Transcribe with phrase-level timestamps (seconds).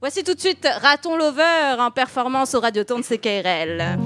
[0.00, 3.98] Voici tout de suite Raton Lover en performance au Radioton de CKRL.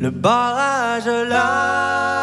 [0.00, 2.16] Le barrage là.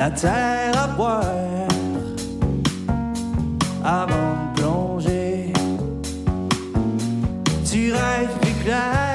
[0.00, 1.22] La terre à boire
[3.84, 5.52] avant de plonger.
[7.70, 9.09] Tu rêves plus clair,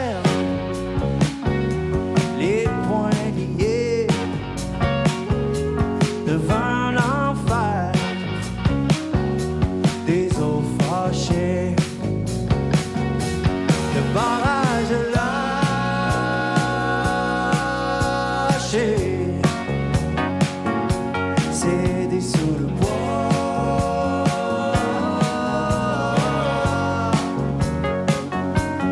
[22.06, 22.90] céder sous le poids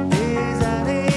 [0.10, 1.10] des années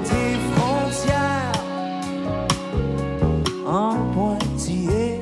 [0.00, 1.52] des frontières
[3.66, 5.20] en pointillé.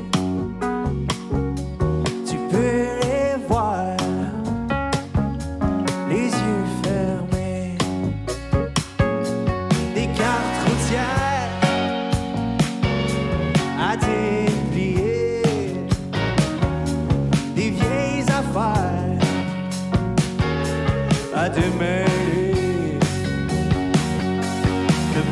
[2.26, 3.96] Tu peux les voir,
[6.08, 7.76] les yeux fermés.
[9.94, 11.60] Des cartes routières
[13.78, 15.42] à déplier,
[17.54, 19.18] des vieilles affaires
[21.34, 22.01] à demain.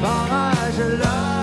[0.00, 1.39] barrage là.